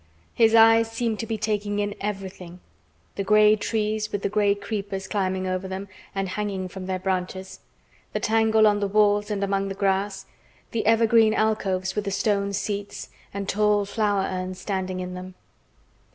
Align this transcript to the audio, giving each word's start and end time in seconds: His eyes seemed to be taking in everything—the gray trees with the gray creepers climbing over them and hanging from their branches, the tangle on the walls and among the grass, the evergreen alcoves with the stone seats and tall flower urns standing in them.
His 0.33 0.55
eyes 0.55 0.91
seemed 0.91 1.19
to 1.19 1.27
be 1.27 1.37
taking 1.37 1.77
in 1.77 1.93
everything—the 2.01 3.23
gray 3.23 3.55
trees 3.55 4.11
with 4.11 4.23
the 4.23 4.29
gray 4.29 4.55
creepers 4.55 5.07
climbing 5.07 5.45
over 5.45 5.67
them 5.67 5.87
and 6.15 6.27
hanging 6.29 6.67
from 6.69 6.87
their 6.87 6.97
branches, 6.97 7.59
the 8.11 8.19
tangle 8.19 8.65
on 8.65 8.79
the 8.79 8.87
walls 8.87 9.29
and 9.29 9.43
among 9.43 9.67
the 9.67 9.75
grass, 9.75 10.25
the 10.71 10.87
evergreen 10.87 11.35
alcoves 11.35 11.93
with 11.95 12.05
the 12.05 12.09
stone 12.09 12.51
seats 12.51 13.09
and 13.31 13.47
tall 13.47 13.85
flower 13.85 14.23
urns 14.27 14.57
standing 14.59 15.01
in 15.01 15.13
them. 15.13 15.35